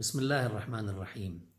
بسم 0.00 0.18
الله 0.18 0.46
الرحمن 0.46 0.88
الرحيم. 0.88 1.50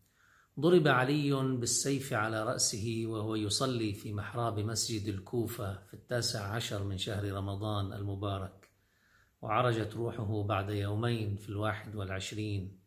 ضرب 0.60 0.88
علي 0.88 1.34
بالسيف 1.34 2.14
على 2.14 2.44
رأسه 2.44 3.04
وهو 3.06 3.36
يصلي 3.36 3.94
في 3.94 4.14
محراب 4.14 4.60
مسجد 4.60 5.08
الكوفة 5.08 5.74
في 5.88 5.94
التاسع 5.94 6.44
عشر 6.44 6.84
من 6.84 6.98
شهر 6.98 7.32
رمضان 7.32 7.94
المبارك 7.94 8.70
وعرجت 9.42 9.94
روحه 9.94 10.44
بعد 10.44 10.70
يومين 10.70 11.36
في 11.36 11.50
الواحد 11.50 11.96
والعشرين 11.96 12.80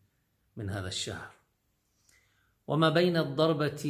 من 0.56 0.70
هذا 0.70 0.88
الشهر. 0.88 1.30
وما 2.66 2.90
بين 2.90 3.16
الضربة 3.16 3.84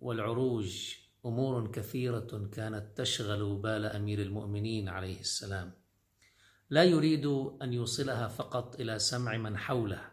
والعروج 0.00 0.94
أمور 1.26 1.70
كثيرة 1.70 2.48
كانت 2.52 2.86
تشغل 2.96 3.56
بال 3.56 3.84
أمير 3.84 4.22
المؤمنين 4.22 4.88
عليه 4.88 5.20
السلام. 5.20 5.72
لا 6.70 6.84
يريد 6.84 7.26
أن 7.62 7.72
يوصلها 7.72 8.28
فقط 8.28 8.80
إلى 8.80 8.98
سمع 8.98 9.36
من 9.36 9.56
حوله 9.56 10.11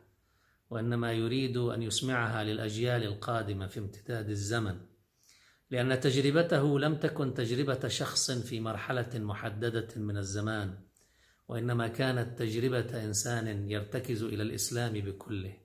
وإنما 0.69 1.13
يريد 1.13 1.57
أن 1.57 1.81
يسمعها 1.81 2.43
للأجيال 2.43 3.03
القادمة 3.03 3.67
في 3.67 3.79
امتداد 3.79 4.29
الزمن 4.29 4.79
لأن 5.71 5.99
تجربته 5.99 6.79
لم 6.79 6.95
تكن 6.95 7.33
تجربة 7.33 7.87
شخص 7.87 8.31
في 8.31 8.59
مرحلة 8.59 9.09
محددة 9.15 9.87
من 9.95 10.17
الزمان 10.17 10.77
وإنما 11.47 11.87
كانت 11.87 12.39
تجربة 12.39 13.03
إنسان 13.05 13.69
يرتكز 13.71 14.23
إلى 14.23 14.43
الإسلام 14.43 14.93
بكله 14.93 15.57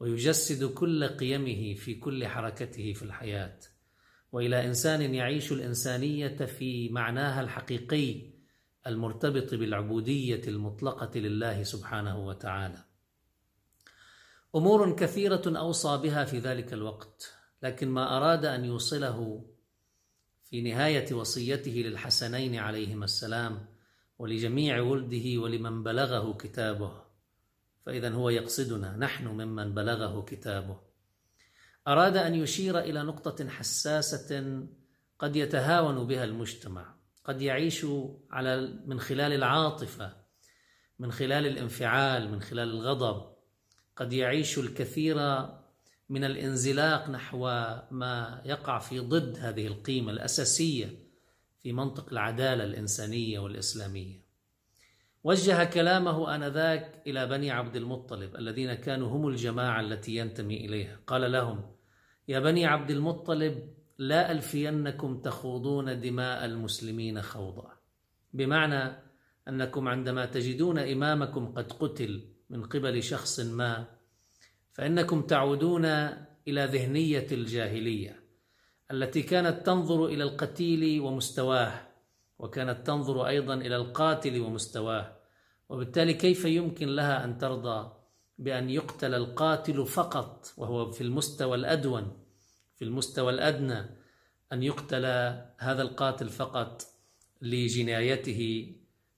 ويجسد 0.00 0.64
كل 0.64 1.08
قيمه 1.08 1.74
في 1.74 1.94
كل 1.94 2.26
حركته 2.26 2.92
في 2.92 3.02
الحياة 3.02 3.58
وإلى 4.32 4.66
إنسان 4.66 5.14
يعيش 5.14 5.52
الإنسانية 5.52 6.36
في 6.36 6.88
معناها 6.88 7.40
الحقيقي 7.40 8.32
المرتبط 8.86 9.54
بالعبودية 9.54 10.40
المطلقة 10.48 11.18
لله 11.18 11.62
سبحانه 11.62 12.26
وتعالى. 12.26 12.84
أمور 14.54 14.96
كثيرة 14.96 15.42
أوصى 15.46 15.96
بها 15.96 16.24
في 16.24 16.38
ذلك 16.38 16.72
الوقت 16.72 17.32
لكن 17.62 17.88
ما 17.88 18.16
أراد 18.16 18.44
أن 18.44 18.64
يوصله 18.64 19.44
في 20.44 20.62
نهاية 20.62 21.14
وصيته 21.14 21.70
للحسنين 21.70 22.56
عليهما 22.56 23.04
السلام 23.04 23.66
ولجميع 24.18 24.80
ولده 24.80 25.40
ولمن 25.40 25.82
بلغه 25.82 26.36
كتابه. 26.36 27.02
فإذا 27.86 28.10
هو 28.10 28.28
يقصدنا 28.28 28.96
نحن 28.96 29.26
ممن 29.26 29.74
بلغه 29.74 30.24
كتابه. 30.24 30.80
أراد 31.88 32.16
أن 32.16 32.34
يشير 32.34 32.78
إلى 32.78 33.02
نقطة 33.02 33.48
حساسة 33.48 34.62
قد 35.18 35.36
يتهاون 35.36 36.06
بها 36.06 36.24
المجتمع 36.24 36.94
قد 37.24 37.42
يعيش 37.42 37.86
على 38.30 38.78
من 38.86 39.00
خلال 39.00 39.32
العاطفة 39.32 40.16
من 40.98 41.12
خلال 41.12 41.46
الانفعال 41.46 42.30
من 42.30 42.40
خلال 42.40 42.70
الغضب. 42.70 43.31
قد 43.96 44.12
يعيش 44.12 44.58
الكثير 44.58 45.16
من 46.08 46.24
الانزلاق 46.24 47.10
نحو 47.10 47.38
ما 47.90 48.42
يقع 48.44 48.78
في 48.78 48.98
ضد 48.98 49.36
هذه 49.38 49.66
القيمة 49.66 50.12
الأساسية 50.12 50.98
في 51.62 51.72
منطق 51.72 52.08
العدالة 52.12 52.64
الإنسانية 52.64 53.38
والإسلامية. 53.38 54.22
وجه 55.24 55.64
كلامه 55.64 56.34
آنذاك 56.34 57.02
إلى 57.06 57.26
بني 57.26 57.50
عبد 57.50 57.76
المطلب 57.76 58.36
الذين 58.36 58.74
كانوا 58.74 59.08
هم 59.08 59.28
الجماعة 59.28 59.80
التي 59.80 60.16
ينتمي 60.16 60.66
إليها. 60.66 60.98
قال 61.06 61.32
لهم 61.32 61.72
يا 62.28 62.40
بني 62.40 62.66
عبد 62.66 62.90
المطلب 62.90 63.74
لا 63.98 64.32
ألفينكم 64.32 65.20
تخوضون 65.20 66.00
دماء 66.00 66.44
المسلمين 66.44 67.22
خوضا. 67.22 67.72
بمعنى 68.32 69.02
أنكم 69.48 69.88
عندما 69.88 70.26
تجدون 70.26 70.78
إمامكم 70.78 71.52
قد 71.52 71.72
قتل 71.72 72.31
من 72.52 72.64
قبل 72.64 73.02
شخص 73.02 73.40
ما 73.40 73.84
فإنكم 74.72 75.22
تعودون 75.22 75.84
إلى 76.48 76.64
ذهنية 76.64 77.26
الجاهلية 77.32 78.22
التي 78.90 79.22
كانت 79.22 79.66
تنظر 79.66 80.06
إلى 80.06 80.22
القتيل 80.22 81.00
ومستواه 81.00 81.88
وكانت 82.38 82.86
تنظر 82.86 83.26
أيضا 83.26 83.54
إلى 83.54 83.76
القاتل 83.76 84.40
ومستواه 84.40 85.16
وبالتالي 85.68 86.14
كيف 86.14 86.44
يمكن 86.44 86.88
لها 86.88 87.24
أن 87.24 87.38
ترضى 87.38 87.92
بأن 88.38 88.70
يقتل 88.70 89.14
القاتل 89.14 89.86
فقط 89.86 90.52
وهو 90.56 90.90
في 90.90 91.00
المستوى 91.00 91.56
الأدون 91.56 92.24
في 92.76 92.84
المستوى 92.84 93.32
الأدنى 93.32 93.80
أن 94.52 94.62
يقتل 94.62 95.04
هذا 95.58 95.82
القاتل 95.82 96.28
فقط 96.28 96.82
لجنايته 97.42 98.72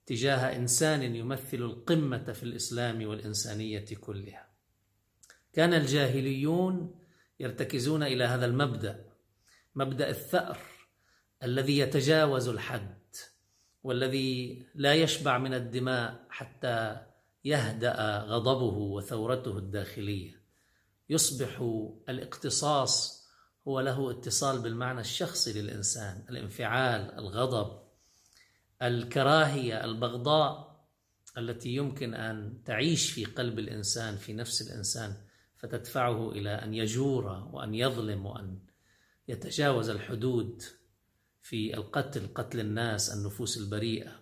تجاه 0.06 0.56
إنسان 0.56 1.16
يمثل 1.16 1.56
القمة 1.56 2.32
في 2.32 2.42
الإسلام 2.42 3.06
والإنسانية 3.06 3.84
كلها. 4.00 4.48
كان 5.52 5.74
الجاهليون 5.74 7.00
يرتكزون 7.40 8.02
إلى 8.02 8.24
هذا 8.24 8.46
المبدأ 8.46 9.04
مبدأ 9.74 10.10
الثأر 10.10 10.58
الذي 11.42 11.78
يتجاوز 11.78 12.48
الحد 12.48 12.98
والذي 13.82 14.66
لا 14.74 14.94
يشبع 14.94 15.38
من 15.38 15.54
الدماء 15.54 16.26
حتى 16.30 17.06
يهدأ 17.44 18.18
غضبه 18.18 18.76
وثورته 18.76 19.58
الداخلية. 19.58 20.40
يصبح 21.08 21.60
الاقتصاص 22.08 23.24
هو 23.68 23.80
له 23.80 24.10
اتصال 24.10 24.58
بالمعنى 24.58 25.00
الشخصي 25.00 25.62
للإنسان 25.62 26.24
الانفعال 26.30 27.18
الغضب. 27.18 27.84
الكراهية 28.84 29.84
البغضاء 29.84 30.74
التي 31.38 31.74
يمكن 31.74 32.14
أن 32.14 32.62
تعيش 32.64 33.10
في 33.10 33.24
قلب 33.24 33.58
الإنسان 33.58 34.16
في 34.16 34.32
نفس 34.32 34.62
الإنسان 34.62 35.16
فتدفعه 35.56 36.30
إلى 36.32 36.50
أن 36.50 36.74
يجور 36.74 37.48
وأن 37.52 37.74
يظلم 37.74 38.26
وأن 38.26 38.58
يتجاوز 39.28 39.90
الحدود 39.90 40.62
في 41.42 41.74
القتل 41.74 42.26
قتل 42.34 42.60
الناس 42.60 43.14
النفوس 43.14 43.58
البريئة. 43.58 44.12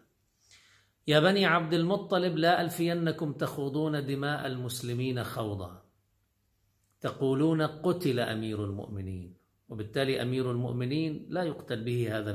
يا 1.06 1.20
بني 1.20 1.46
عبد 1.46 1.74
المطلب 1.74 2.36
لا 2.36 2.60
ألفينكم 2.60 3.32
تخوضون 3.32 4.06
دماء 4.06 4.46
المسلمين 4.46 5.24
خوضا. 5.24 5.82
تقولون 7.00 7.62
قتل 7.62 8.20
أمير 8.20 8.64
المؤمنين 8.64 9.36
وبالتالي 9.68 10.22
أمير 10.22 10.50
المؤمنين 10.50 11.26
لا 11.28 11.42
يقتل 11.42 11.84
به 11.84 12.18
هذا 12.18 12.30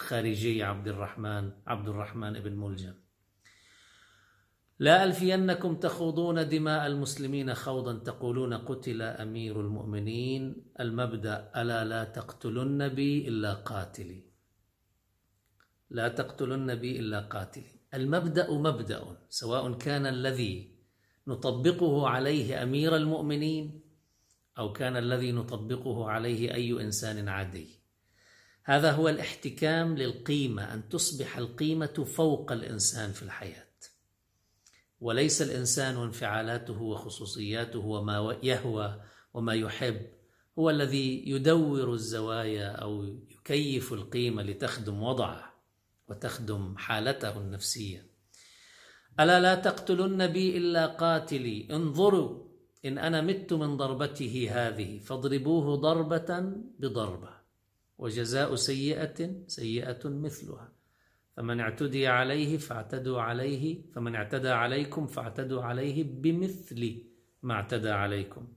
الخارجي 0.00 0.62
عبد 0.62 0.88
الرحمن 0.88 1.52
عبد 1.66 1.88
الرحمن 1.88 2.32
بن 2.40 2.56
ملجم. 2.56 2.94
لا 4.78 5.04
ألفينكم 5.04 5.76
تخوضون 5.76 6.48
دماء 6.48 6.86
المسلمين 6.86 7.54
خوضا 7.54 7.98
تقولون 7.98 8.54
قتل 8.54 9.02
أمير 9.02 9.60
المؤمنين. 9.60 10.72
المبدأ 10.80 11.52
ألا 11.56 11.84
لا 11.84 12.04
تقتلن 12.04 12.88
بي 12.88 13.28
إلا 13.28 13.54
قاتلي. 13.54 14.24
لا 15.90 16.08
تقتلن 16.08 16.74
بي 16.74 16.98
إلا 17.00 17.20
قاتلي. 17.20 17.80
المبدأ 17.94 18.50
مبدأ 18.50 19.16
سواء 19.28 19.72
كان 19.72 20.06
الذي 20.06 20.80
نطبقه 21.28 22.08
عليه 22.08 22.62
أمير 22.62 22.96
المؤمنين 22.96 23.80
أو 24.58 24.72
كان 24.72 24.96
الذي 24.96 25.32
نطبقه 25.32 26.10
عليه 26.10 26.54
أي 26.54 26.80
إنسان 26.80 27.28
عادي. 27.28 27.79
هذا 28.70 28.90
هو 28.92 29.08
الاحتكام 29.08 29.96
للقيمة 29.96 30.74
أن 30.74 30.88
تصبح 30.88 31.38
القيمة 31.38 32.04
فوق 32.14 32.52
الإنسان 32.52 33.12
في 33.12 33.22
الحياة. 33.22 33.66
وليس 35.00 35.42
الإنسان 35.42 35.96
وانفعالاته 35.96 36.82
وخصوصياته 36.82 37.78
وما 37.78 38.38
يهوى 38.42 39.02
وما 39.34 39.54
يحب 39.54 40.06
هو 40.58 40.70
الذي 40.70 41.30
يدور 41.30 41.92
الزوايا 41.92 42.68
أو 42.68 43.04
يكيف 43.30 43.92
القيمة 43.92 44.42
لتخدم 44.42 45.02
وضعه 45.02 45.54
وتخدم 46.08 46.76
حالته 46.76 47.38
النفسية. 47.38 48.06
ألا 49.20 49.40
لا 49.40 49.54
تقتلن 49.54 50.26
بي 50.26 50.56
إلا 50.56 50.86
قاتلي 50.86 51.68
انظروا 51.70 52.44
إن 52.84 52.98
أنا 52.98 53.20
مت 53.20 53.52
من 53.52 53.76
ضربته 53.76 54.48
هذه 54.52 54.98
فاضربوه 54.98 55.76
ضربة 55.76 56.52
بضربة. 56.78 57.39
وجزاء 58.00 58.54
سيئة 58.54 59.46
سيئة 59.46 60.08
مثلها. 60.08 60.72
فمن 61.36 61.60
اعتدي 61.60 62.06
عليه 62.06 62.58
فاعتدوا 62.58 63.20
عليه 63.20 63.82
فمن 63.92 64.14
اعتدى 64.14 64.48
عليكم 64.48 65.06
فاعتدوا 65.06 65.62
عليه 65.62 66.04
بمثل 66.04 67.02
ما 67.42 67.54
اعتدى 67.54 67.90
عليكم. 67.90 68.48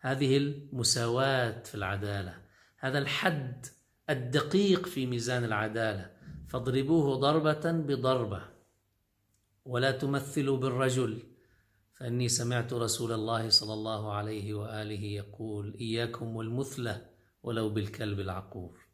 هذه 0.00 0.36
المساواة 0.36 1.62
في 1.62 1.74
العدالة 1.74 2.42
هذا 2.76 2.98
الحد 2.98 3.66
الدقيق 4.10 4.86
في 4.86 5.06
ميزان 5.06 5.44
العدالة. 5.44 6.10
فاضربوه 6.48 7.14
ضربة 7.16 7.72
بضربة 7.72 8.42
ولا 9.64 9.90
تمثلوا 9.90 10.56
بالرجل. 10.56 11.22
فإني 11.94 12.28
سمعت 12.28 12.72
رسول 12.72 13.12
الله 13.12 13.48
صلى 13.48 13.72
الله 13.72 14.12
عليه 14.12 14.54
وآله 14.54 15.04
يقول 15.04 15.76
إياكم 15.80 16.36
والمثلة 16.36 17.09
ولو 17.42 17.68
بالكلب 17.68 18.20
العقور. 18.20 18.86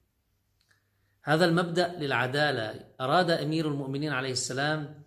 هذا 1.22 1.44
المبدأ 1.44 1.96
للعدالة. 1.98 2.84
أراد 3.00 3.30
أمير 3.30 3.68
المؤمنين 3.68 4.12
عليه 4.12 4.32
السلام 4.32 5.02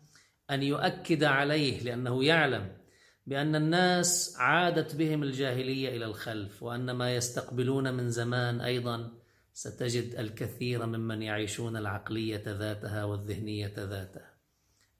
أن 0.49 0.63
يؤكد 0.63 1.23
عليه 1.23 1.83
لأنه 1.83 2.23
يعلم 2.23 2.77
بأن 3.25 3.55
الناس 3.55 4.35
عادت 4.39 4.95
بهم 4.95 5.23
الجاهلية 5.23 5.89
إلى 5.89 6.05
الخلف 6.05 6.63
وأن 6.63 6.91
ما 6.91 7.15
يستقبلون 7.15 7.93
من 7.93 8.09
زمان 8.09 8.61
أيضا 8.61 9.11
ستجد 9.53 10.15
الكثير 10.15 10.85
ممن 10.85 11.21
يعيشون 11.21 11.77
العقلية 11.77 12.43
ذاتها 12.45 13.03
والذهنية 13.03 13.73
ذاتها. 13.77 14.33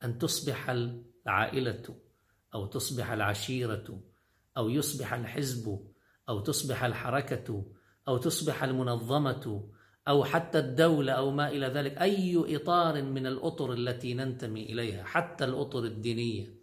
أن 0.04 0.18
تصبح 0.18 0.70
العائلة 0.70 1.96
أو 2.54 2.66
تصبح 2.66 3.12
العشيرة 3.12 4.02
أو 4.58 4.70
يصبح 4.70 5.14
الحزب 5.14 5.88
أو 6.30 6.40
تصبح 6.40 6.84
الحركة 6.84 7.66
أو 8.10 8.18
تصبح 8.18 8.64
المنظمة 8.64 9.70
أو 10.08 10.24
حتى 10.24 10.60
الدولة 10.60 11.14
أو 11.14 11.32
ما 11.32 11.50
إلى 11.50 11.68
ذلك 11.68 11.98
أي 11.98 12.56
إطار 12.56 13.04
من 13.04 13.28
الأطر 13.28 13.74
التي 13.74 14.14
ننتمي 14.14 14.64
إليها 14.66 15.04
حتى 15.04 15.46
الأطر 15.46 15.84
الدينية 15.84 16.56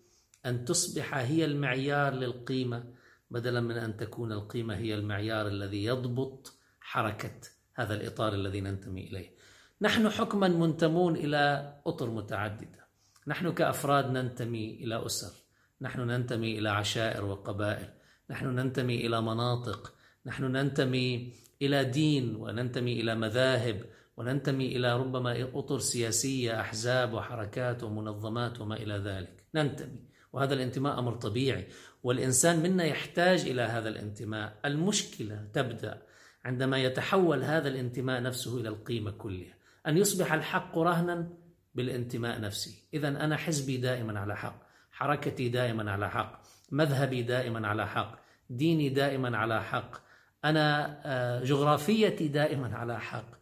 أن 0.46 0.64
تصبح 0.64 1.14
هي 1.14 1.44
المعيار 1.44 2.14
للقيمة 2.14 2.84
بدلا 3.30 3.60
من 3.60 3.76
أن 3.76 3.96
تكون 3.96 4.32
القيمة 4.32 4.76
هي 4.76 4.94
المعيار 4.94 5.46
الذي 5.48 5.84
يضبط 5.84 6.52
حركة 6.80 7.40
هذا 7.74 7.94
الإطار 7.94 8.34
الذي 8.34 8.60
ننتمي 8.60 9.06
إليه. 9.06 9.36
نحن 9.80 10.08
حكما 10.08 10.48
منتمون 10.48 11.16
إلى 11.16 11.74
أطر 11.86 12.10
متعددة. 12.10 12.86
نحن 13.26 13.52
كأفراد 13.52 14.10
ننتمي 14.10 14.84
إلى 14.84 15.06
أسر. 15.06 15.32
نحن 15.80 16.00
ننتمي 16.00 16.58
إلى 16.58 16.68
عشائر 16.68 17.24
وقبائل. 17.24 17.88
نحن 18.30 18.46
ننتمي 18.46 19.06
إلى 19.06 19.22
مناطق. 19.22 19.95
نحن 20.26 20.44
ننتمي 20.44 21.32
إلى 21.62 21.84
دين 21.84 22.36
وننتمي 22.36 23.00
إلى 23.00 23.14
مذاهب 23.14 23.84
وننتمي 24.16 24.76
إلى 24.76 24.96
ربما 24.96 25.48
أطر 25.54 25.78
سياسية 25.78 26.60
أحزاب 26.60 27.12
وحركات 27.12 27.82
ومنظمات 27.82 28.60
وما 28.60 28.76
إلى 28.76 28.94
ذلك. 28.94 29.44
ننتمي. 29.54 30.02
وهذا 30.32 30.54
الانتماء 30.54 30.98
أمر 30.98 31.14
طبيعي. 31.14 31.66
والإنسان 32.02 32.62
منا 32.62 32.84
يحتاج 32.84 33.40
إلى 33.40 33.62
هذا 33.62 33.88
الانتماء. 33.88 34.58
المشكلة 34.64 35.48
تبدأ 35.52 36.02
عندما 36.44 36.78
يتحول 36.78 37.42
هذا 37.42 37.68
الانتماء 37.68 38.22
نفسه 38.22 38.60
إلى 38.60 38.68
القيمة 38.68 39.10
كلها. 39.10 39.54
أن 39.86 39.98
يصبح 39.98 40.32
الحق 40.32 40.78
رهنا 40.78 41.28
بالانتماء 41.74 42.40
نفسه 42.40 42.74
إذا 42.94 43.08
أنا 43.08 43.36
حزبي 43.36 43.76
دائما 43.76 44.20
على 44.20 44.36
حق. 44.36 44.62
حركتي 44.90 45.48
دائما 45.48 45.90
على 45.90 46.10
حق. 46.10 46.42
مذهبي 46.70 47.22
دائما 47.22 47.68
على 47.68 47.86
حق. 47.86 48.18
ديني 48.50 48.88
دائما 48.88 49.36
على 49.36 49.62
حق. 49.62 50.05
أنا 50.44 50.98
آه، 51.04 51.44
جغرافيتي 51.44 52.28
دائما 52.28 52.76
على 52.76 53.00
حق 53.00 53.36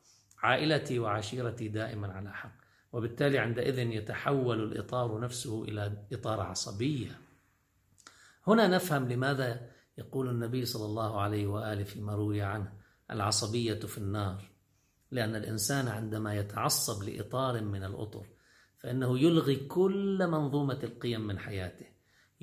عائلتي 0.44 0.98
وعشيرتي 0.98 1.68
دائما 1.68 2.12
على 2.12 2.32
حق. 2.32 2.52
وبالتالي 2.92 3.38
عندئذ 3.38 3.78
يتحول 3.78 4.62
الإطار 4.62 5.20
نفسه 5.20 5.64
إلى 5.64 6.06
إطار 6.12 6.40
عصبية. 6.40 7.18
هنا 8.46 8.68
نفهم 8.68 9.08
لماذا 9.08 9.70
يقول 9.98 10.28
النبي 10.28 10.64
صلى 10.64 10.84
الله 10.84 11.20
عليه 11.20 11.46
وآله 11.46 11.84
فيما 11.84 12.14
روي 12.14 12.42
عنه 12.42 12.72
العصبية 13.10 13.74
في 13.74 13.98
النار. 13.98 14.50
لأن 15.10 15.36
الإنسان 15.36 15.88
عندما 15.88 16.34
يتعصب 16.34 17.02
لإطار 17.02 17.62
من 17.62 17.84
الأطر 17.84 18.26
فإنه 18.78 19.18
يلغي 19.18 19.56
كل 19.56 20.26
منظومة 20.26 20.78
القيم 20.82 21.20
من 21.20 21.38
حياته. 21.38 21.93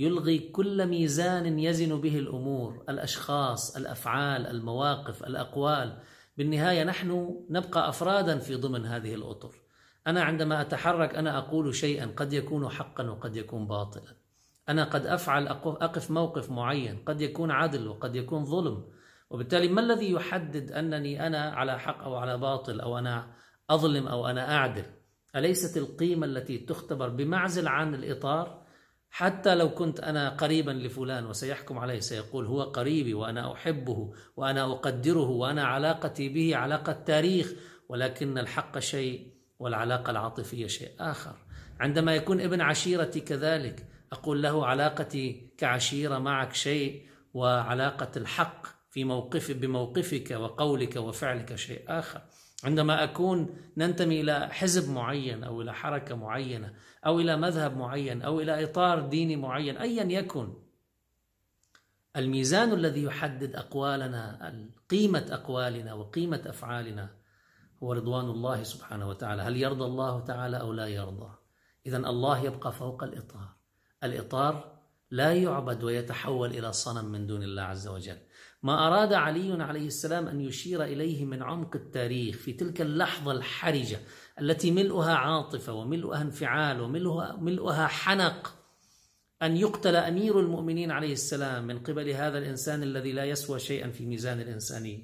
يلغي 0.02 0.40
كل 0.40 0.88
ميزان 0.88 1.60
يزن 1.60 2.02
به 2.02 2.20
الأمور 2.20 2.84
الأشخاص 2.90 3.78
الأفعال 3.78 4.48
المواقف 4.48 5.24
الأقوال. 5.24 5.98
بالنهاية 6.38 6.84
نحن 6.84 7.40
نبقى 7.50 7.90
أفرادا 7.90 8.38
في 8.38 8.56
ضمن 8.56 8.86
هذه 8.86 9.14
الأطر. 9.16 9.56
أنا 10.08 10.24
عندما 10.24 10.62
أتحرك 10.62 11.16
أنا 11.16 11.38
أقول 11.38 11.76
شيئا 11.76 12.06
قد 12.06 12.34
يكون 12.34 12.70
حقا 12.70 13.10
وقد 13.10 13.36
يكون 13.36 13.68
باطلا. 13.68 14.16
أنا 14.70 14.84
قد 14.84 15.06
أفعل 15.06 15.48
أقف 15.48 16.12
موقف 16.12 16.50
معين 16.50 16.98
قد 17.06 17.22
يكون 17.22 17.52
عدل 17.52 17.88
وقد 17.88 18.16
يكون 18.16 18.46
ظلم. 18.46 18.84
وبالتالي 19.30 19.68
ما 19.68 19.82
الذي 19.82 20.12
يحدد 20.12 20.72
أنني 20.72 21.28
أنا 21.28 21.52
على 21.52 21.80
حق 21.80 22.04
أو 22.04 22.16
على 22.16 22.38
باطل 22.38 22.80
أو 22.80 22.98
أنا 22.98 23.34
أظلم 23.70 24.08
أو 24.08 24.28
أنا 24.28 24.56
أعدل؟ 24.56 24.86
أليست 25.36 25.78
القيمة 25.78 26.26
التي 26.26 26.58
تختبر 26.58 27.10
بمعزل 27.10 27.68
عن 27.68 27.96
الإطار 27.96 28.61
حتى 29.14 29.56
لو 29.56 29.70
كنت 29.70 30.00
أنا 30.00 30.30
قريبا 30.30 30.72
لفلان 30.72 31.26
وسيحكم 31.26 31.78
عليه 31.80 32.00
سيقول 32.00 32.46
هو 32.46 32.64
قريبي 32.64 33.14
وأنا 33.14 33.54
أحبه 33.54 34.14
وأنا 34.36 34.72
أقدره 34.72 35.30
وأنا 35.30 35.64
علاقتي 35.64 36.30
به 36.30 36.56
علاقة 36.56 36.92
تاريخ 36.92 37.54
ولكن 37.90 38.38
الحق 38.38 38.80
شيء 38.80 39.28
والعلاقة 39.60 40.12
العاطفية 40.12 40.68
شيء 40.68 40.92
آخر. 41.00 41.36
عندما 41.80 42.16
يكون 42.16 42.42
ابن 42.42 42.62
عشيرتي 42.62 43.20
كذلك 43.20 43.88
أقول 44.12 44.44
له 44.44 44.66
علاقتي 44.66 45.54
كعشيرة 45.58 46.18
معك 46.18 46.54
شيء 46.54 47.06
وعلاقة 47.34 48.12
الحق 48.18 48.68
في 48.92 49.04
موقف 49.04 49.52
بموقفك 49.52 50.32
وقولك 50.32 50.96
وفعلك 50.96 51.56
شيء 51.56 51.84
آخر. 51.88 52.22
عندما 52.64 53.04
أكون 53.04 53.56
ننتمي 53.78 54.22
إلى 54.22 54.50
حزب 54.52 54.90
معين 54.90 55.44
أو 55.44 55.62
إلى 55.62 55.74
حركة 55.74 56.16
معينة 56.16 56.74
أو 57.06 57.20
إلى 57.20 57.38
مذهب 57.38 57.78
معين 57.78 58.22
أو 58.22 58.42
إلى 58.42 58.64
إطار 58.64 59.00
ديني 59.00 59.36
معين 59.36 59.78
أيا 59.78 60.04
يكن. 60.04 60.54
الميزان 62.16 62.74
الذي 62.74 63.04
يحدد 63.04 63.56
أقوالنا 63.56 64.54
قيمة 64.90 65.26
أقوالنا 65.30 65.94
وقيمة 65.94 66.42
أفعالنا 66.46 67.10
هو 67.84 67.94
رضوان 67.94 68.26
الله 68.26 68.64
سبحانه 68.64 69.10
وتعالى. 69.10 69.42
هل 69.42 69.58
يرضى 69.58 69.86
الله 69.86 70.20
تعالى 70.20 70.60
أو 70.60 70.74
لا 70.74 70.88
يرضى؟ 70.88 71.34
إذا 71.86 71.98
الله 71.98 72.44
يبقى 72.44 72.72
فوق 72.72 73.04
الإطار. 73.04 73.50
الإطار 74.04 74.80
لا 75.12 75.34
يعبد 75.34 75.84
ويتحول 75.84 76.50
إلى 76.50 76.74
صنم 76.74 77.06
من 77.06 77.28
دون 77.28 77.44
الله 77.44 77.62
عز 77.62 77.88
وجل. 77.88 78.18
ما 78.64 78.88
أراد 78.88 79.14
علي 79.14 79.64
عليه 79.64 79.88
السلام 79.88 80.28
أن 80.28 80.42
يشير 80.42 80.84
إليه 80.84 81.26
من 81.26 81.44
عمق 81.44 81.76
التاريخ 81.76 82.38
في 82.38 82.54
تلك 82.54 82.82
اللحظة 82.82 83.32
الحرجة 83.32 84.00
التي 84.42 84.72
ملؤها 84.72 85.16
عاطفة 85.16 85.74
وملؤها 85.74 86.22
انفعال 86.22 86.82
وملؤها 86.82 87.36
ملؤها 87.36 87.88
حنق 87.88 88.56
أن 89.42 89.58
يقتل 89.58 89.96
أمير 89.96 90.40
المؤمنين 90.40 90.92
عليه 90.92 91.14
السلام 91.14 91.68
من 91.68 91.80
قبل 91.80 92.10
هذا 92.10 92.38
الإنسان 92.38 92.84
الذي 92.84 93.12
لا 93.12 93.26
يسوى 93.26 93.60
شيئا 93.60 93.90
في 93.90 94.06
ميزان 94.06 94.42
الإنسانية. 94.42 95.00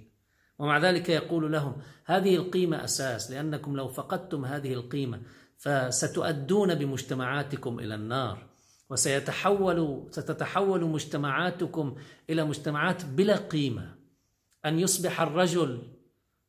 ومع 0.59 0.77
ذلك 0.77 1.09
يقول 1.09 1.51
لهم 1.51 1.75
هذه 2.05 2.35
القيمة 2.35 2.83
أساس 2.83 3.31
لأنكم 3.31 3.75
لو 3.75 3.87
فقدتم 3.87 4.45
هذه 4.45 4.73
القيمة 4.73 5.21
فستؤدون 5.57 6.75
بمجتمعاتكم 6.75 7.79
إلى 7.79 7.95
النار. 7.95 8.56
وسيتحول 8.89 10.07
ستتحول 10.11 10.85
مجتمعاتكم 10.85 11.95
إلى 12.29 12.45
مجتمعات 12.45 13.05
بلا 13.05 13.35
قيمة. 13.35 13.95
أن 14.65 14.79
يصبح 14.79 15.21
الرجل 15.21 15.81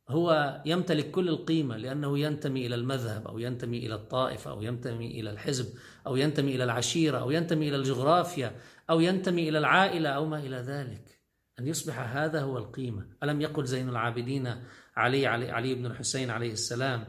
هو 0.09 0.61
يمتلك 0.67 1.11
كل 1.11 1.29
القيمة 1.29 1.77
لأنه 1.77 2.19
ينتمي 2.19 2.67
إلى 2.67 2.75
المذهب 2.75 3.27
أو 3.27 3.39
ينتمي 3.39 3.87
إلى 3.87 3.95
الطائفة 3.95 4.51
أو 4.51 4.63
ينتمي 4.63 5.21
إلى 5.21 5.31
الحزب 5.31 5.67
أو 6.07 6.17
ينتمي 6.17 6.55
إلى 6.55 6.65
العشيرة 6.65 7.19
أو 7.19 7.31
ينتمي 7.31 7.69
إلى 7.69 7.77
الجغرافيا 7.77 8.57
أو 8.91 9.01
ينتمي 9.01 9.49
إلى 9.49 9.59
العائلة 9.59 10.09
أو 10.09 10.27
ما 10.27 10.39
إلى 10.39 10.57
ذلك. 10.57 11.19
أن 11.59 11.69
يصبح 11.69 12.17
هذا 12.17 12.41
هو 12.41 12.59
القيمة. 12.59 13.07
ألم 13.23 13.41
يقل 13.41 13.65
زين 13.65 13.89
العابدين 13.89 14.55
علي 14.97 15.27
علي, 15.27 15.51
علي 15.51 15.75
بن 15.75 15.87
الحسين 15.87 16.31
عليه 16.31 16.53
السلام 16.53 17.05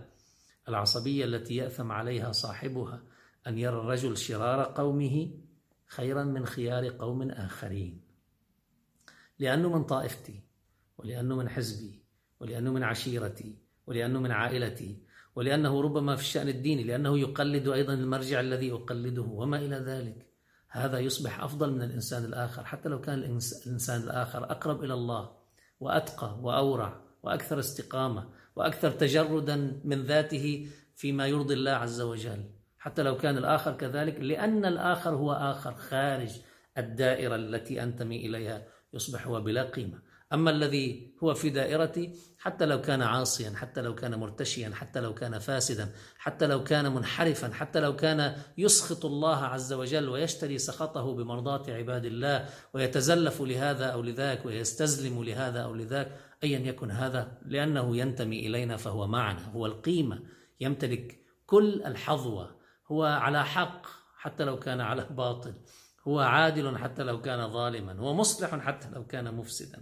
العصبية 0.69 1.25
التي 1.25 1.55
يأثم 1.55 1.91
عليها 1.91 2.31
صاحبها 2.31 3.01
أن 3.47 3.57
يرى 3.57 3.79
الرجل 3.79 4.17
شرار 4.17 4.63
قومه 4.63 5.31
خيرا 5.87 6.23
من 6.23 6.45
خيار 6.45 6.89
قوم 6.89 7.31
آخرين. 7.31 8.01
لأنه 9.39 9.69
من 9.69 9.83
طائفتي 9.83 10.43
ولأنه 10.97 11.35
من 11.35 11.49
حزبي 11.49 12.03
ولأنه 12.39 12.73
من 12.73 12.83
عشيرتي 12.83 13.57
ولأنه 13.87 14.19
من 14.19 14.31
عائلتي 14.31 14.97
ولأنه 15.35 15.81
ربما 15.81 16.15
في 16.15 16.21
الشأن 16.21 16.47
الديني 16.49 16.83
لأنه 16.83 17.19
يقلد 17.19 17.67
أيضا 17.67 17.93
المرجع 17.93 18.39
الذي 18.39 18.71
أقلده 18.71 19.21
وما 19.21 19.57
إلى 19.57 19.75
ذلك. 19.75 20.25
هذا 20.69 20.99
يصبح 20.99 21.43
أفضل 21.43 21.71
من 21.71 21.81
الإنسان 21.81 22.25
الآخر. 22.25 22.63
حتى 22.63 22.89
لو 22.89 23.01
كان 23.01 23.19
الإنسان 23.19 24.01
الآخر 24.03 24.51
أقرب 24.51 24.83
إلى 24.83 24.93
الله 24.93 25.31
وأتقى 25.79 26.39
وأورع 26.41 27.01
وأكثر 27.23 27.59
استقامة 27.59 28.29
وأكثر 28.55 28.91
تجردا 28.91 29.81
من 29.83 30.03
ذاته 30.03 30.67
فيما 30.95 31.27
يرضي 31.27 31.53
الله 31.53 31.71
عز 31.71 32.01
وجل. 32.01 32.58
حتى 32.79 33.03
لو 33.03 33.17
كان 33.17 33.37
الآخر 33.37 33.73
كذلك 33.73 34.19
لأن 34.19 34.65
الآخر 34.65 35.09
هو 35.09 35.31
آخر 35.31 35.75
خارج 35.75 36.29
الدائرة 36.77 37.35
التي 37.35 37.83
أنتمي 37.83 38.25
إليها 38.25 38.63
يصبح 38.93 39.27
هو 39.27 39.41
بلا 39.41 39.63
قيمة. 39.63 40.09
أما 40.33 40.51
الذي 40.51 41.15
هو 41.23 41.33
في 41.33 41.49
دائرتي 41.49 42.13
حتى 42.37 42.65
لو 42.65 42.81
كان 42.81 43.01
عاصيا 43.01 43.53
حتى 43.55 43.81
لو 43.81 43.95
كان 43.95 44.15
مرتشيا 44.15 44.69
حتى 44.75 44.99
لو 44.99 45.13
كان 45.13 45.39
فاسدا 45.39 45.89
حتى 46.17 46.47
لو 46.47 46.63
كان 46.63 46.91
منحرفا 46.91 47.53
حتى 47.53 47.79
لو 47.79 47.95
كان 47.95 48.35
يسخط 48.57 49.05
الله 49.05 49.37
عز 49.37 49.73
وجل 49.73 50.09
ويشتري 50.09 50.57
سخطه 50.57 51.15
بمرضاة 51.15 51.71
عباد 51.71 52.05
الله 52.05 52.49
ويتزلف 52.73 53.41
لهذا 53.41 53.85
أو 53.85 54.01
لذاك 54.01 54.45
ويستزلم 54.45 55.23
لهذا 55.23 55.59
أو 55.59 55.75
لذاك 55.75 56.11
أيا 56.43 56.59
يكن 56.59 56.91
هذا 56.91 57.37
لأنه 57.45 57.97
ينتمي 57.97 58.47
إلينا 58.47 58.77
فهو 58.77 59.07
معنا 59.07 59.51
هو 59.51 59.65
القيمة. 59.65 60.19
يمتلك 60.59 61.19
كل 61.45 61.83
الحظوة 61.85 62.58
هو 62.91 63.03
على 63.03 63.45
حق 63.45 63.87
حتى 64.17 64.43
لو 64.43 64.59
كان 64.59 64.81
على 64.81 65.07
باطل. 65.09 65.53
هو 66.07 66.19
عادل 66.19 66.77
حتى 66.77 67.03
لو 67.03 67.21
كان 67.21 67.49
ظالما. 67.49 67.93
هو 67.93 68.13
مصلح 68.13 68.55
حتى 68.55 68.89
لو 68.89 69.05
كان 69.05 69.33
مفسدا. 69.33 69.81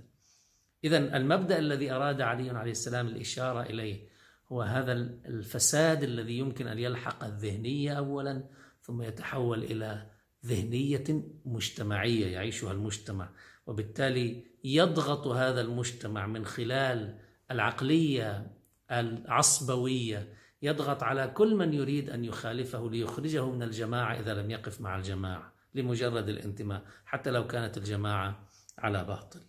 إذا 0.84 0.98
المبدأ 0.98 1.60
الذي 1.60 1.92
أراد 1.92 2.22
علي 2.22 2.50
عليه 2.50 2.72
السلام 2.72 3.08
الإشارة 3.08 3.62
إليه 3.62 4.08
هو 4.52 4.62
هذا 4.62 4.92
الفساد 5.26 6.04
الذي 6.04 6.38
يمكن 6.38 6.68
أن 6.68 6.80
يلحق 6.80 7.24
الذهنية 7.24 7.94
أولا 7.94 8.44
ثم 8.82 9.02
يتحول 9.02 9.64
إلى 9.64 10.10
ذهنية 10.46 11.04
مجتمعية 11.46 12.28
يعيشها 12.28 12.72
المجتمع. 12.72 13.30
وبالتالي 13.68 14.44
يضغط 14.64 15.28
هذا 15.28 15.62
المجتمع 15.62 16.28
من 16.28 16.46
خلال 16.46 17.20
العقلية 17.52 18.52
العصبوية 18.92 20.34
يضغط 20.62 21.04
على 21.04 21.28
كل 21.28 21.56
من 21.56 21.74
يريد 21.74 22.10
أن 22.10 22.26
يخالفه 22.26 22.90
ليخرجه 22.90 23.46
من 23.50 23.64
الجماعة 23.64 24.20
إذا 24.20 24.34
لم 24.34 24.52
يقف 24.52 24.82
مع 24.82 24.96
الجماعة 24.96 25.54
لمجرد 25.76 26.30
الانتماء 26.30 26.84
حتى 27.06 27.32
لو 27.32 27.48
كانت 27.48 27.78
الجماعة 27.78 28.48
على 28.78 29.04
باطل. 29.04 29.40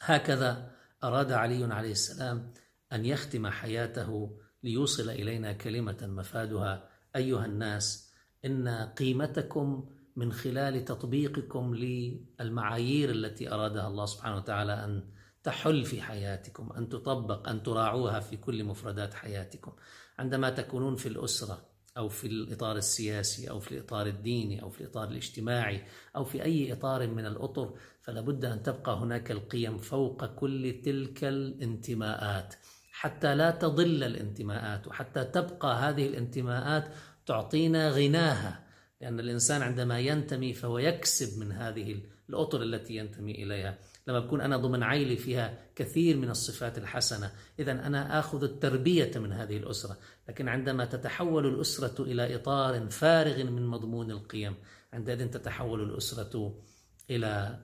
هكذا 0.00 0.70
أراد 1.04 1.32
علي 1.32 1.74
عليه 1.74 1.92
السلام 1.92 2.52
أن 2.92 3.04
يختم 3.04 3.46
حياته 3.46 4.38
ليوصل 4.62 5.10
إلينا 5.10 5.52
كلمة 5.52 5.98
مفادها. 6.02 6.88
أيها 7.16 7.46
الناس 7.46 8.14
إن 8.44 8.68
قيمتكم 8.68 9.88
من 10.16 10.32
خلال 10.32 10.84
تطبيقكم 10.84 11.74
للمعايير 11.74 13.10
التي 13.10 13.52
أرادها 13.52 13.88
الله 13.88 14.06
سبحانه 14.06 14.36
وتعالى 14.36 14.72
أن 14.72 15.10
تحل 15.42 15.84
في 15.84 16.02
حياتكم 16.02 16.72
أن 16.72 16.88
تطبق 16.88 17.48
أن 17.48 17.62
تراعوها 17.62 18.20
في 18.20 18.36
كل 18.36 18.64
مفردات 18.64 19.14
حياتكم. 19.14 19.72
عندما 20.18 20.50
تكونون 20.50 20.96
في 20.96 21.06
الأسرة 21.08 21.74
أو 21.96 22.08
في 22.08 22.26
الإطار 22.26 22.76
السياسي 22.76 23.50
أو 23.50 23.60
في 23.60 23.72
الإطار 23.72 24.06
الديني 24.06 24.62
أو 24.62 24.70
في 24.70 24.80
الإطار 24.80 25.08
الاجتماعي 25.08 25.84
أو 26.16 26.24
في 26.24 26.44
أي 26.44 26.72
إطار 26.72 27.06
من 27.06 27.26
الأطر 27.26 27.74
فلا 28.02 28.20
بد 28.20 28.44
أن 28.44 28.62
تبقى 28.62 28.96
هناك 28.96 29.30
القيم 29.30 29.78
فوق 29.78 30.26
كل 30.26 30.80
تلك 30.84 31.24
الانتماءات. 31.24 32.54
حتى 32.92 33.34
لا 33.34 33.50
تضل 33.50 34.04
الانتماءات 34.04 34.86
وحتى 34.86 35.24
تبقى 35.24 35.76
هذه 35.76 36.06
الانتماءات 36.06 36.88
تعطينا 37.26 37.90
غناها 37.90 38.64
لأن 39.00 39.20
الإنسان 39.20 39.62
عندما 39.62 40.00
ينتمي 40.00 40.54
فهو 40.54 40.78
يكسب 40.78 41.38
من 41.40 41.52
هذه 41.52 42.02
الأطر 42.28 42.62
التي 42.62 42.96
ينتمي 42.96 43.32
إليها. 43.42 43.78
لما 44.06 44.20
بكون 44.20 44.40
أنا 44.40 44.56
ضمن 44.56 44.82
عائلة 44.82 45.14
فيها 45.14 45.58
كثير 45.76 46.16
من 46.16 46.30
الصفات 46.30 46.78
الحسنة. 46.78 47.32
إذا 47.58 47.72
أنا 47.72 48.18
آخذ 48.18 48.44
التربية 48.44 49.10
من 49.16 49.32
هذه 49.32 49.56
الأسرة. 49.56 49.98
لكن 50.28 50.48
عندما 50.48 50.84
تتحول 50.84 51.46
الأسرة 51.46 52.02
إلى 52.02 52.34
إطار 52.34 52.90
فارغ 52.90 53.44
من 53.44 53.66
مضمون 53.66 54.10
القيم 54.10 54.54
عندئذ 54.92 55.30
تتحول 55.30 55.82
الأسرة 55.82 56.62
إلى 57.10 57.60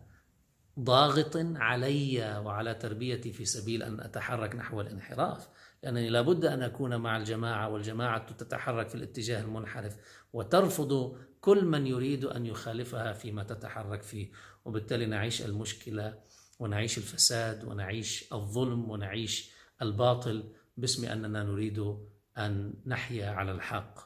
ضاغط 0.81 1.37
علي 1.37 2.41
وعلى 2.45 2.75
تربيتي 2.75 3.33
في 3.33 3.45
سبيل 3.45 3.83
أن 3.83 4.01
أتحرك 4.01 4.55
نحو 4.55 4.81
الانحراف. 4.81 5.49
لأنني 5.83 6.11
لابد 6.11 6.45
أن 6.45 6.63
أكون 6.63 6.97
مع 6.97 7.17
الجماعة 7.17 7.69
والجماعة 7.69 8.33
تتحرك 8.33 8.89
في 8.89 8.95
الاتجاه 8.95 9.41
المنحرف 9.41 9.97
وترفض 10.33 11.17
كل 11.41 11.65
من 11.65 11.87
يريد 11.87 12.25
أن 12.25 12.47
يخالفها 12.47 13.13
فيما 13.13 13.43
تتحرك 13.43 14.03
فيه. 14.03 14.31
وبالتالي 14.65 15.07
نعيش 15.07 15.43
المشكلة 15.43 16.19
ونعيش 16.61 16.99
الفساد 16.99 17.65
ونعيش 17.65 18.33
الظلم 18.33 18.91
ونعيش 18.91 19.53
الباطل 19.83 20.53
باسم 20.77 21.09
أننا 21.09 21.43
نريد 21.43 21.97
أن 22.39 22.75
نحيا 22.87 23.31
على 23.31 23.53
الحق. 23.53 23.99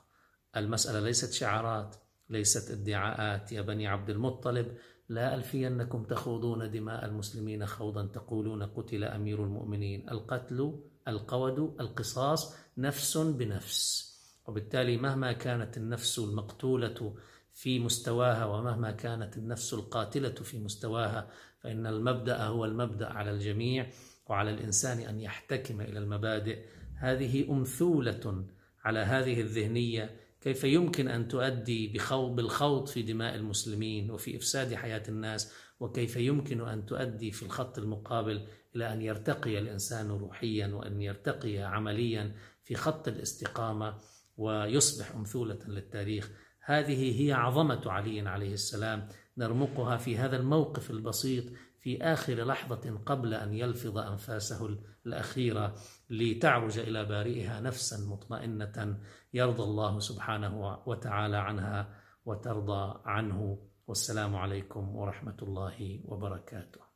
المسألة 0.56 1.00
ليست 1.00 1.32
شعارات 1.32 1.96
ليست 2.30 2.70
ادعاءات. 2.70 3.52
يا 3.52 3.62
بني 3.62 3.86
عبد 3.86 4.10
المطلب 4.10 4.76
لا 5.08 5.34
ألفينكم 5.34 6.04
تخوضون 6.04 6.70
دماء 6.70 7.04
المسلمين 7.04 7.66
خوضا 7.66 8.06
تقولون 8.06 8.62
قتل 8.62 9.04
أمير 9.04 9.44
المؤمنين. 9.44 10.10
القتل 10.10 10.80
القود 11.08 11.80
القصاص 11.80 12.54
نفس 12.78 13.16
بنفس. 13.16 14.14
وبالتالي 14.46 14.96
مهما 14.96 15.32
كانت 15.32 15.76
النفس 15.76 16.18
المقتولة 16.18 17.16
في 17.54 17.78
مستواها 17.78 18.44
ومهما 18.44 18.90
كانت 18.90 19.36
النفس 19.36 19.74
القاتلة 19.74 20.30
في 20.30 20.58
مستواها 20.58 21.30
فإن 21.60 21.86
المبدأ 21.86 22.42
هو 22.42 22.64
المبدأ 22.64 23.06
على 23.06 23.30
الجميع 23.30 23.86
وعلى 24.26 24.50
الإنسان 24.50 24.98
أن 24.98 25.20
يحتكم 25.20 25.80
إلى 25.80 25.98
المبادئ. 25.98 26.58
هذه 26.96 27.50
أمثولة 27.50 28.44
على 28.84 28.98
هذه 28.98 29.40
الذهنية 29.40 30.16
كيف 30.40 30.64
يمكن 30.64 31.08
أن 31.08 31.28
تؤدي 31.28 31.88
بالخوض 32.12 32.86
في 32.86 33.02
دماء 33.02 33.34
المسلمين 33.34 34.10
وفي 34.10 34.36
إفساد 34.36 34.74
حياة 34.74 35.02
الناس 35.08 35.52
وكيف 35.80 36.16
يمكن 36.16 36.68
أن 36.68 36.86
تؤدي 36.86 37.30
في 37.30 37.42
الخط 37.42 37.78
المقابل 37.78 38.46
إلى 38.76 38.92
أن 38.92 39.02
يرتقي 39.02 39.58
الإنسان 39.58 40.10
روحيا 40.10 40.66
وأن 40.66 41.02
يرتقي 41.02 41.58
عمليا 41.58 42.34
في 42.62 42.74
خط 42.74 43.08
الاستقامة 43.08 43.98
ويصبح 44.36 45.14
أمثولة 45.14 45.58
للتاريخ. 45.68 46.30
هذه 46.64 47.22
هي 47.22 47.32
عظمة 47.32 47.82
علي 47.86 48.28
عليه 48.28 48.52
السلام. 48.52 49.08
نرمقها 49.38 49.96
في 49.96 50.18
هذا 50.18 50.36
الموقف 50.36 50.90
البسيط 50.90 51.44
في 51.80 52.02
آخر 52.02 52.34
لحظة 52.34 52.98
قبل 53.06 53.34
أن 53.34 53.54
يلفظ 53.54 53.98
أنفاسه 53.98 54.78
الأخيرة 55.06 55.74
لتعرج 56.10 56.78
إلى 56.78 57.04
بارئها 57.04 57.60
نفسا 57.60 57.96
مطمئنة 58.10 58.98
يرضى 59.34 59.62
الله 59.62 59.98
سبحانه 59.98 60.78
وتعالى 60.86 61.36
عنها 61.36 62.00
وترضى 62.24 63.00
عنه. 63.04 63.58
والسلام 63.86 64.36
عليكم 64.36 64.96
ورحمة 64.96 65.36
الله 65.42 66.00
وبركاته. 66.04 66.93